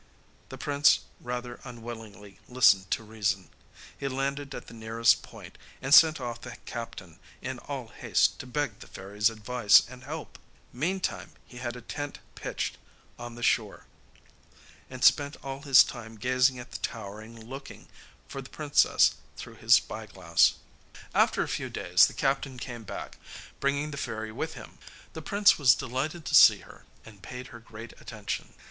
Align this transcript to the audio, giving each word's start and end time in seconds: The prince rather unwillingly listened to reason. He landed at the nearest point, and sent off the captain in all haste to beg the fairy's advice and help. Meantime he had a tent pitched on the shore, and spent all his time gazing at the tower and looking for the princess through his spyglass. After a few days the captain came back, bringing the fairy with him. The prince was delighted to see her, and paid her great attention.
The 0.49 0.57
prince 0.57 1.01
rather 1.19 1.59
unwillingly 1.63 2.39
listened 2.49 2.89
to 2.89 3.03
reason. 3.03 3.51
He 3.95 4.07
landed 4.07 4.55
at 4.55 4.65
the 4.65 4.73
nearest 4.73 5.21
point, 5.21 5.59
and 5.79 5.93
sent 5.93 6.19
off 6.19 6.41
the 6.41 6.55
captain 6.65 7.19
in 7.39 7.59
all 7.59 7.89
haste 7.89 8.39
to 8.39 8.47
beg 8.47 8.79
the 8.79 8.87
fairy's 8.87 9.29
advice 9.29 9.83
and 9.87 10.03
help. 10.05 10.39
Meantime 10.73 11.33
he 11.45 11.57
had 11.57 11.75
a 11.75 11.81
tent 11.81 12.17
pitched 12.33 12.79
on 13.19 13.35
the 13.35 13.43
shore, 13.43 13.85
and 14.89 15.03
spent 15.03 15.37
all 15.43 15.61
his 15.61 15.83
time 15.83 16.15
gazing 16.17 16.57
at 16.57 16.71
the 16.71 16.79
tower 16.79 17.21
and 17.21 17.43
looking 17.43 17.87
for 18.27 18.41
the 18.41 18.49
princess 18.49 19.13
through 19.37 19.57
his 19.57 19.75
spyglass. 19.75 20.53
After 21.13 21.43
a 21.43 21.47
few 21.47 21.69
days 21.69 22.07
the 22.07 22.13
captain 22.15 22.57
came 22.57 22.85
back, 22.85 23.19
bringing 23.59 23.91
the 23.91 23.97
fairy 23.97 24.31
with 24.31 24.55
him. 24.55 24.79
The 25.13 25.21
prince 25.21 25.59
was 25.59 25.75
delighted 25.75 26.25
to 26.25 26.33
see 26.33 26.61
her, 26.61 26.85
and 27.05 27.21
paid 27.21 27.49
her 27.53 27.59
great 27.59 27.93
attention. 28.01 28.55